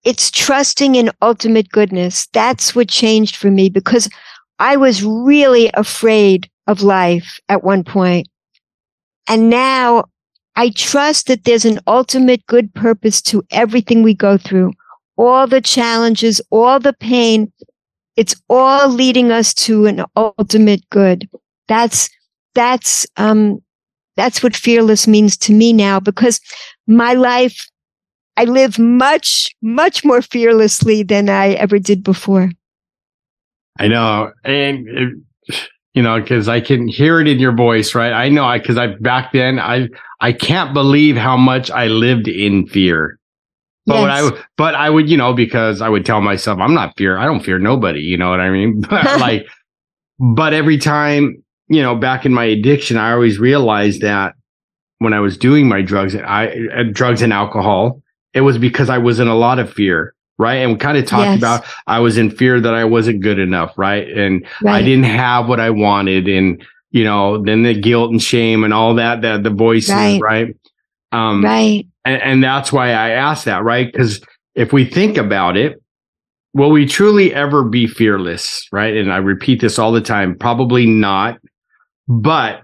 [0.08, 2.28] it's trusting in ultimate goodness.
[2.32, 4.10] That's what changed for me because
[4.58, 8.30] I was really afraid of life at one point.
[9.28, 10.06] And now
[10.56, 14.72] I trust that there's an ultimate good purpose to everything we go through.
[15.18, 17.52] All the challenges, all the pain,
[18.16, 21.30] it's all leading us to an ultimate good.
[21.68, 22.10] That's,
[22.56, 23.62] that's, um,
[24.16, 26.40] that's what fearless means to me now because
[26.88, 27.68] my life,
[28.38, 32.52] I live much, much more fearlessly than I ever did before.
[33.80, 34.32] I know.
[34.44, 35.60] And, it,
[35.94, 38.14] you know, cause I can hear it in your voice, right?
[38.14, 39.90] I know I, cause I, back then, I,
[40.22, 43.20] I can't believe how much I lived in fear.
[43.86, 44.32] But yes.
[44.34, 47.18] I, but I would, you know, because I would tell myself, I'm not fear.
[47.18, 48.02] I don't fear nobody.
[48.02, 48.82] You know what I mean?
[48.90, 49.48] But like,
[50.20, 54.36] but every time you know, back in my addiction, I always realized that
[55.00, 58.02] when I was doing my drugs, I uh, drugs and alcohol,
[58.38, 60.56] it was because I was in a lot of fear, right?
[60.58, 61.38] And we kind of talked yes.
[61.40, 64.08] about I was in fear that I wasn't good enough, right?
[64.08, 64.76] And right.
[64.76, 68.74] I didn't have what I wanted, and you know, then the guilt and shame and
[68.74, 70.22] all that, that the voices, right?
[70.22, 70.56] Right.
[71.12, 71.88] Um, right.
[72.06, 73.92] And, and that's why I asked that, right?
[73.92, 74.22] Because
[74.56, 75.82] if we think about it,
[76.54, 78.68] will we truly ever be fearless?
[78.72, 78.96] Right.
[78.96, 80.38] And I repeat this all the time.
[80.38, 81.40] Probably not,
[82.08, 82.62] but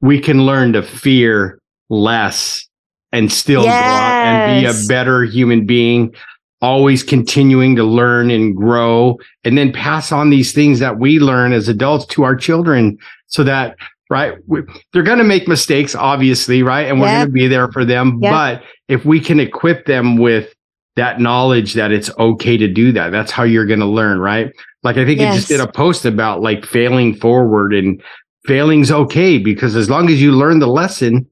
[0.00, 2.67] we can learn to fear less
[3.12, 3.72] and still yes.
[3.72, 6.14] go out and be a better human being,
[6.60, 11.52] always continuing to learn and grow and then pass on these things that we learn
[11.52, 13.76] as adults to our children so that
[14.10, 14.60] right we,
[14.92, 17.18] they're going to make mistakes obviously right and we're yep.
[17.18, 18.32] going to be there for them yep.
[18.32, 20.52] but if we can equip them with
[20.96, 24.52] that knowledge that it's okay to do that that's how you're going to learn right
[24.82, 25.32] like i think yes.
[25.32, 28.02] you just did a post about like failing forward and
[28.46, 31.24] failing's okay because as long as you learn the lesson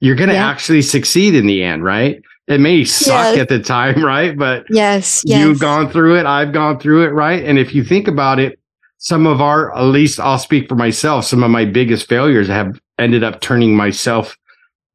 [0.00, 0.48] you're going to yeah.
[0.48, 2.22] actually succeed in the end, right?
[2.48, 4.36] It may suck at the time, right?
[4.36, 6.26] But yes, yes, you've gone through it.
[6.26, 7.44] I've gone through it, right?
[7.44, 8.58] And if you think about it,
[8.98, 12.78] some of our, at least I'll speak for myself, some of my biggest failures have
[12.98, 14.36] ended up turning myself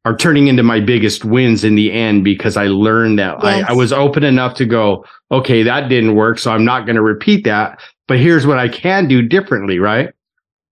[0.06, 3.66] or turning into my biggest wins in the end because I learned that yes.
[3.68, 6.38] I, I was open enough to go, okay, that didn't work.
[6.38, 7.80] So I'm not going to repeat that.
[8.08, 10.14] But here's what I can do differently, right?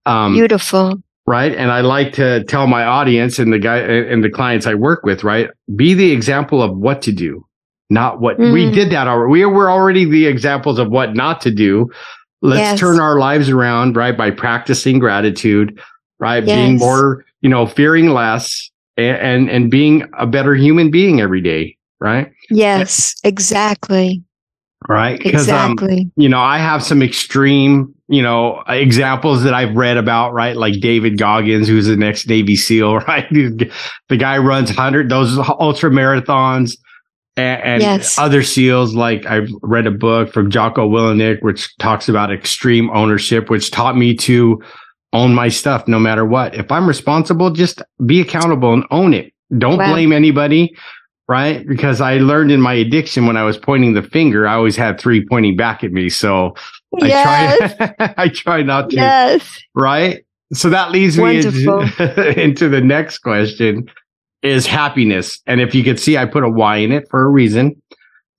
[0.05, 1.53] Um, Beautiful right?
[1.55, 5.03] And I like to tell my audience and the guy and the clients I work
[5.03, 5.49] with, right?
[5.75, 7.45] Be the example of what to do,
[7.89, 8.51] not what mm.
[8.51, 9.31] we did that already.
[9.31, 11.89] We were already the examples of what not to do.
[12.41, 12.79] Let's yes.
[12.79, 14.17] turn our lives around, right?
[14.17, 15.79] By practicing gratitude,
[16.19, 16.43] right?
[16.43, 16.57] Yes.
[16.57, 21.41] Being more, you know, fearing less and, and, and being a better human being every
[21.41, 22.31] day, right?
[22.49, 24.21] Yes, exactly.
[24.89, 25.21] Right.
[25.25, 26.01] Um, exactly.
[26.01, 30.55] Um, you know, I have some extreme you know, examples that I've read about, right?
[30.55, 33.27] Like David Goggins, who's the next Navy SEAL, right?
[33.29, 36.77] the guy runs hundred those ultra marathons
[37.35, 38.17] and, and yes.
[38.17, 38.93] other SEALs.
[38.93, 43.97] Like I've read a book from Jocko Willink, which talks about extreme ownership, which taught
[43.97, 44.61] me to
[45.13, 46.55] own my stuff no matter what.
[46.55, 49.33] If I'm responsible, just be accountable and own it.
[49.57, 49.91] Don't wow.
[49.91, 50.75] blame anybody
[51.27, 51.67] right?
[51.67, 54.99] Because I learned in my addiction when I was pointing the finger, I always had
[54.99, 56.09] three pointing back at me.
[56.09, 56.55] So
[57.01, 57.75] yes.
[57.79, 58.95] I try I try not to.
[58.95, 59.61] Yes.
[59.73, 60.25] Right?
[60.53, 63.89] So that leads me into, into the next question
[64.41, 65.41] is happiness.
[65.47, 67.81] And if you could see I put a Y in it for a reason.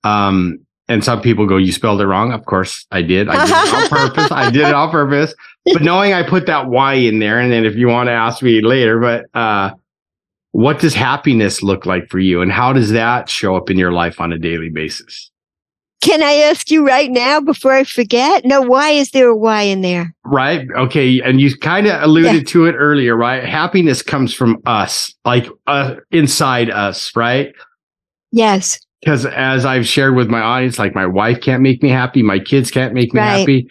[0.03, 2.31] Um and some people go, you spelled it wrong.
[2.31, 3.27] Of course I did.
[3.27, 4.31] I did it on purpose.
[4.31, 5.33] I did it on purpose.
[5.65, 8.43] But knowing I put that Y in there, and then if you want to ask
[8.43, 9.71] me later, but uh
[10.51, 13.91] what does happiness look like for you and how does that show up in your
[13.91, 15.29] life on a daily basis?
[16.01, 18.45] Can I ask you right now before I forget?
[18.45, 20.13] No, why is there a why in there?
[20.23, 20.67] Right.
[20.75, 21.21] Okay.
[21.21, 22.51] And you kind of alluded yeah.
[22.51, 23.43] to it earlier, right?
[23.43, 27.53] Happiness comes from us, like uh, inside us, right?
[28.31, 28.79] Yes.
[29.01, 32.39] Because as I've shared with my audience, like my wife can't make me happy, my
[32.39, 33.39] kids can't make me right.
[33.39, 33.69] happy.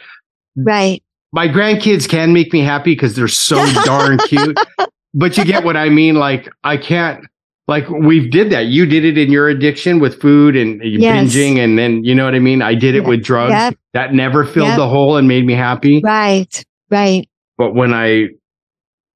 [0.56, 1.02] Right.
[1.32, 4.58] My grandkids can make me happy because they're so darn cute
[5.14, 6.16] but you get what I mean.
[6.16, 7.24] Like I can't,
[7.66, 8.66] like we did that.
[8.66, 11.34] You did it in your addiction with food and yes.
[11.34, 11.58] binging.
[11.58, 12.62] And then, you know what I mean?
[12.62, 13.76] I did it with drugs yep.
[13.94, 14.76] that never filled yep.
[14.76, 16.00] the hole and made me happy.
[16.04, 16.62] Right.
[16.90, 17.28] Right.
[17.56, 18.28] But when I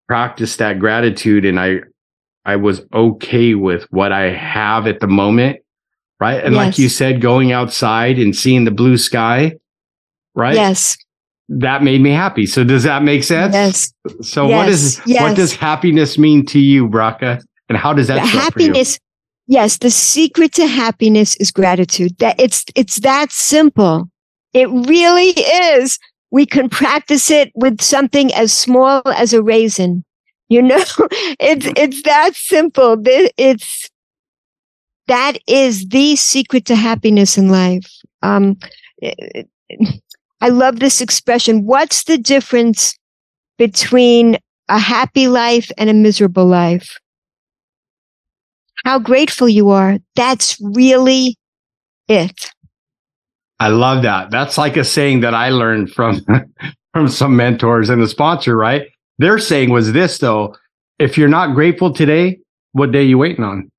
[0.07, 1.81] practiced that gratitude and I,
[2.47, 5.59] I was okay with what I have at the moment.
[6.19, 6.43] Right.
[6.43, 6.67] And yes.
[6.67, 9.53] like you said, going outside and seeing the blue sky.
[10.35, 10.55] Right.
[10.55, 10.97] Yes
[11.51, 12.47] that made me happy.
[12.47, 13.55] So does that make sense?
[13.55, 13.93] Yes.
[14.21, 14.57] So yes.
[14.57, 15.23] what is yes.
[15.23, 17.43] what does happiness mean to you, Bracha?
[17.69, 18.99] And how does that happiness?
[19.47, 22.19] Yes, the secret to happiness is gratitude.
[22.19, 24.11] That it's it's that simple.
[24.53, 25.99] It really is.
[26.31, 30.05] We can practice it with something as small as a raisin.
[30.49, 30.77] You know,
[31.41, 32.97] it's it's that simple.
[33.05, 33.89] It's
[35.07, 37.91] that is the secret to happiness in life.
[38.23, 38.59] Um,
[40.41, 41.65] I love this expression.
[41.65, 42.97] What's the difference
[43.57, 46.99] between a happy life and a miserable life?
[48.85, 49.99] How grateful you are.
[50.15, 51.37] That's really
[52.09, 52.53] it.
[53.61, 54.31] I love that.
[54.31, 56.21] That's like a saying that I learned from
[56.95, 58.87] from some mentors and the sponsor, right?
[59.19, 60.55] Their saying was this though,
[60.99, 62.39] if you're not grateful today,
[62.73, 63.71] what day are you waiting on?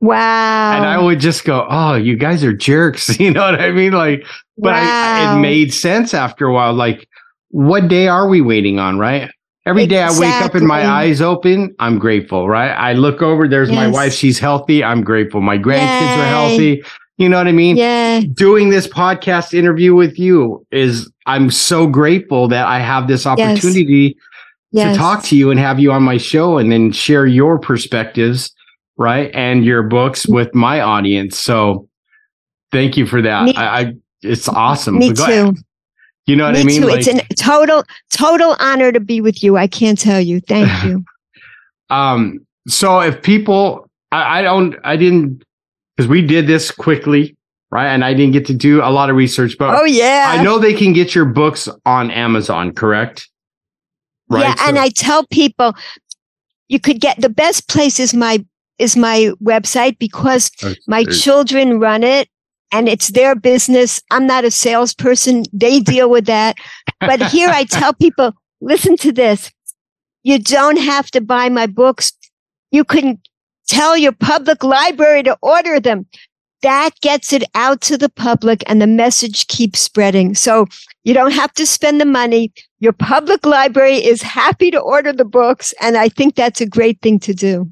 [0.00, 0.76] Wow.
[0.76, 3.18] And I would just go, Oh, you guys are jerks.
[3.20, 3.92] You know what I mean?
[3.92, 4.26] Like,
[4.58, 5.32] but wow.
[5.32, 6.74] I, it made sense after a while.
[6.74, 7.08] Like,
[7.50, 8.98] what day are we waiting on?
[8.98, 9.30] Right.
[9.66, 10.26] Every day exactly.
[10.26, 12.70] I wake up and my eyes open, I'm grateful, right?
[12.70, 13.76] I look over, there's yes.
[13.76, 15.40] my wife, she's healthy, I'm grateful.
[15.40, 16.20] My grandkids Yay.
[16.20, 16.84] are healthy.
[17.16, 17.76] You know what I mean?
[17.76, 18.20] Yeah.
[18.32, 24.16] Doing this podcast interview with you is I'm so grateful that I have this opportunity
[24.72, 24.84] yes.
[24.84, 24.96] to yes.
[24.96, 28.54] talk to you and have you on my show and then share your perspectives
[28.96, 29.30] right?
[29.34, 30.34] And your books mm.
[30.34, 31.38] with my audience.
[31.38, 31.88] So
[32.72, 33.44] thank you for that.
[33.44, 33.92] Me, I, I,
[34.22, 34.98] it's awesome.
[34.98, 35.22] Me too.
[35.22, 35.54] Ahead.
[36.26, 36.82] You know what me I mean?
[36.82, 36.88] Too.
[36.88, 39.56] Like, it's a total, total honor to be with you.
[39.56, 40.40] I can't tell you.
[40.40, 41.04] Thank you.
[41.90, 45.44] um, so if people, I, I don't, I didn't,
[45.96, 47.36] because we did this quickly,
[47.70, 47.88] right?
[47.88, 50.58] And I didn't get to do a lot of research, but oh yeah, I know
[50.58, 53.28] they can get your books on Amazon, correct?
[54.28, 54.42] Right.
[54.42, 55.74] Yeah, so- and I tell people
[56.68, 58.44] you could get the best place is my
[58.78, 60.50] is my website because
[60.88, 62.28] my children run it
[62.72, 64.00] and it's their business.
[64.10, 65.44] I'm not a salesperson.
[65.52, 66.56] They deal with that.
[67.00, 69.50] But here I tell people, listen to this.
[70.22, 72.12] You don't have to buy my books.
[72.70, 73.20] You can
[73.68, 76.06] tell your public library to order them.
[76.62, 80.34] That gets it out to the public and the message keeps spreading.
[80.34, 80.66] So
[81.04, 82.52] you don't have to spend the money.
[82.80, 85.74] Your public library is happy to order the books.
[85.80, 87.70] And I think that's a great thing to do.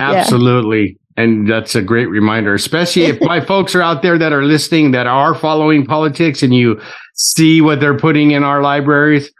[0.00, 0.98] Absolutely.
[1.16, 4.92] And that's a great reminder, especially if my folks are out there that are listening
[4.92, 6.80] that are following politics and you
[7.14, 9.30] see what they're putting in our libraries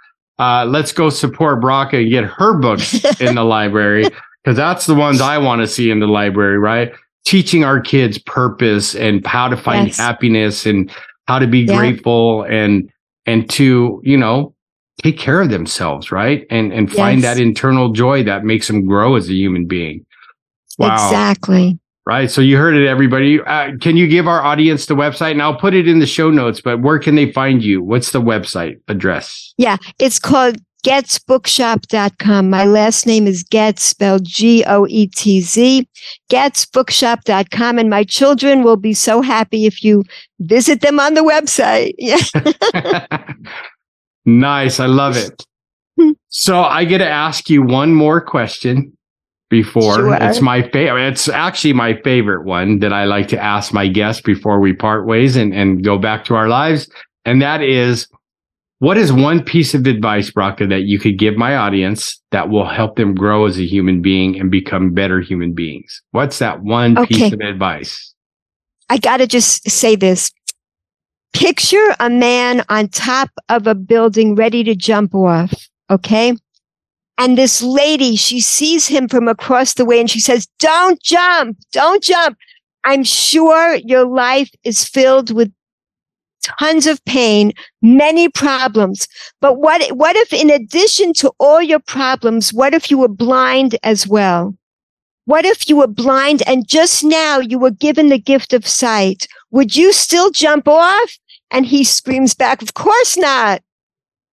[0.42, 4.04] uh, let's go support Bracha and get her books in the library
[4.42, 6.92] because that's the ones I want to see in the library, right?
[7.24, 9.98] Teaching our kids purpose and how to find yes.
[9.98, 10.90] happiness and
[11.28, 11.76] how to be yeah.
[11.76, 12.90] grateful and
[13.26, 14.52] and to you know
[15.02, 16.44] take care of themselves, right?
[16.50, 17.36] And and find yes.
[17.36, 20.04] that internal joy that makes them grow as a human being.
[20.82, 20.94] Wow.
[20.94, 21.78] Exactly.
[22.04, 22.30] Right.
[22.30, 23.40] So you heard it, everybody.
[23.40, 25.32] Uh, can you give our audience the website?
[25.32, 27.80] And I'll put it in the show notes, but where can they find you?
[27.80, 29.54] What's the website address?
[29.56, 32.50] Yeah, it's called goetzbookshop.com.
[32.50, 35.88] My last name is Goetz, spelled G O E T Z.
[36.28, 37.78] Goetzbookshop.com.
[37.78, 40.02] And my children will be so happy if you
[40.40, 41.94] visit them on the website.
[41.98, 43.14] Yeah.
[44.24, 44.80] nice.
[44.80, 45.46] I love it.
[46.00, 46.12] Hmm.
[46.30, 48.96] So I get to ask you one more question
[49.52, 49.96] before.
[49.96, 50.14] Sure.
[50.14, 51.08] It's my favorite.
[51.08, 55.06] It's actually my favorite one that I like to ask my guests before we part
[55.06, 56.90] ways and, and go back to our lives.
[57.26, 58.08] And that is,
[58.78, 62.66] what is one piece of advice, Bracha, that you could give my audience that will
[62.66, 66.00] help them grow as a human being and become better human beings?
[66.12, 67.14] What's that one okay.
[67.14, 68.14] piece of advice?
[68.88, 70.32] I got to just say this.
[71.34, 75.52] Picture a man on top of a building ready to jump off.
[75.90, 76.34] Okay.
[77.18, 81.58] And this lady, she sees him from across the way and she says, don't jump,
[81.72, 82.36] don't jump.
[82.84, 85.52] I'm sure your life is filled with
[86.58, 89.06] tons of pain, many problems.
[89.40, 93.76] But what, what if in addition to all your problems, what if you were blind
[93.82, 94.56] as well?
[95.26, 99.28] What if you were blind and just now you were given the gift of sight?
[99.52, 101.16] Would you still jump off?
[101.52, 103.62] And he screams back, of course not.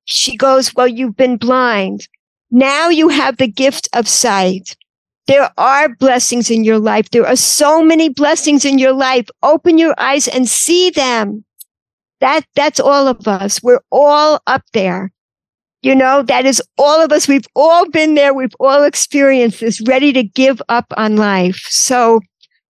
[0.06, 2.08] She goes, well, you've been blind.
[2.52, 4.76] Now you have the gift of sight.
[5.28, 7.12] There are blessings in your life.
[7.12, 9.28] There are so many blessings in your life.
[9.44, 11.46] Open your eyes and see them.
[12.20, 13.62] That, that's all of us.
[13.62, 15.12] We're all up there.
[15.82, 17.28] You know, that is all of us.
[17.28, 18.34] We've all been there.
[18.34, 21.62] We've all experienced this, ready to give up on life.
[21.70, 22.20] So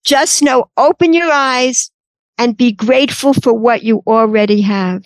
[0.04, 1.90] just know, open your eyes
[2.38, 5.06] and be grateful for what you already have.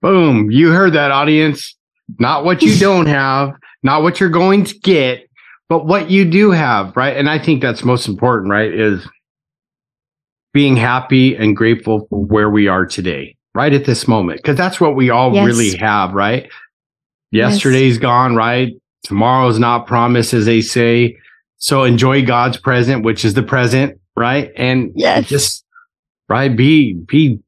[0.00, 0.50] Boom.
[0.50, 1.76] You heard that audience
[2.18, 3.52] not what you don't have,
[3.82, 5.28] not what you're going to get,
[5.68, 7.16] but what you do have, right?
[7.16, 8.72] And I think that's most important, right?
[8.72, 9.06] Is
[10.52, 14.80] being happy and grateful for where we are today, right at this moment, because that's
[14.80, 15.46] what we all yes.
[15.46, 16.50] really have, right?
[17.30, 18.02] Yesterday's yes.
[18.02, 18.72] gone, right?
[19.02, 21.16] Tomorrow's not promised, as they say.
[21.56, 24.52] So enjoy God's present, which is the present, right?
[24.56, 25.26] And yes.
[25.26, 25.64] just
[26.28, 27.40] right, be be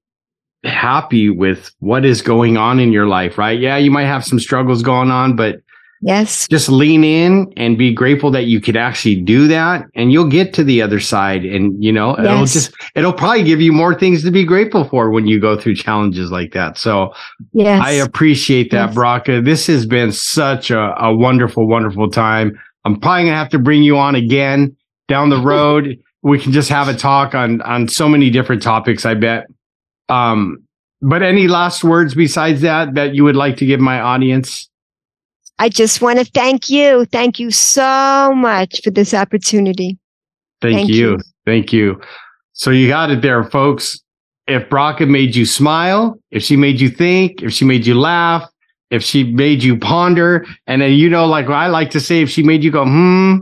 [0.67, 3.59] happy with what is going on in your life, right?
[3.59, 5.57] Yeah, you might have some struggles going on, but
[6.03, 10.29] yes, just lean in and be grateful that you could actually do that and you'll
[10.29, 11.45] get to the other side.
[11.45, 12.27] And, you know, yes.
[12.27, 15.59] it'll just, it'll probably give you more things to be grateful for when you go
[15.59, 16.79] through challenges like that.
[16.79, 17.13] So
[17.53, 17.83] yes.
[17.83, 18.97] I appreciate that, yes.
[18.97, 19.45] Bracha.
[19.45, 22.59] This has been such a, a wonderful, wonderful time.
[22.85, 24.77] I'm probably going to have to bring you on again
[25.09, 25.97] down the road.
[26.23, 29.47] we can just have a talk on, on so many different topics, I bet.
[30.09, 30.59] Um,
[31.03, 34.69] but any last words besides that that you would like to give my audience?
[35.59, 37.07] I just want to thank you.
[37.07, 39.99] Thank you so much for this opportunity.
[40.61, 41.11] Thank, thank you.
[41.13, 41.19] you.
[41.45, 42.01] Thank you.
[42.53, 44.01] So you got it there, folks.
[44.47, 48.49] If Bracha made you smile, if she made you think, if she made you laugh,
[48.91, 52.31] if she made you ponder, and then you know, like I like to say, if
[52.31, 53.39] she made you go, hmm,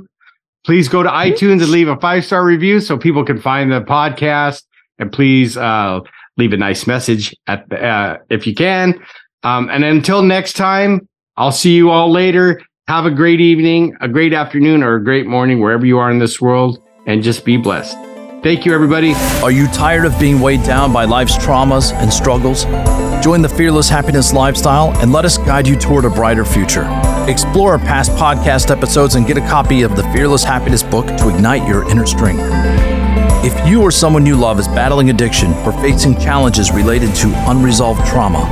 [0.65, 3.83] please go to iTunes and leave a five star review so people can find the
[3.83, 4.63] podcast.
[4.99, 6.01] And please uh,
[6.37, 8.95] leave a nice message at the, uh, if you can.
[9.43, 12.61] Um, and until next time, I'll see you all later.
[12.89, 16.19] Have a great evening, a great afternoon, or a great morning, wherever you are in
[16.19, 17.97] this world, and just be blessed.
[18.43, 19.15] Thank you, everybody.
[19.43, 22.65] Are you tired of being weighed down by life's traumas and struggles?
[23.25, 26.85] Join the Fearless Happiness lifestyle and let us guide you toward a brighter future.
[27.27, 31.35] Explore our past podcast episodes and get a copy of the Fearless Happiness book to
[31.35, 32.94] ignite your inner strength.
[33.47, 38.07] If you or someone you love is battling addiction or facing challenges related to unresolved
[38.07, 38.49] trauma,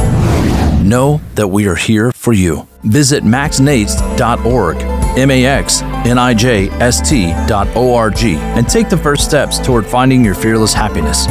[0.84, 2.68] know that we are here for you.
[2.82, 4.76] Visit maxnijst.org,
[5.16, 10.22] M A X N I J S T.org, and take the first steps toward finding
[10.22, 11.24] your fearless happiness.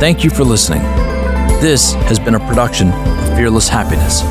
[0.00, 0.80] Thank you for listening.
[1.60, 4.22] This has been a production of Fearless Happiness.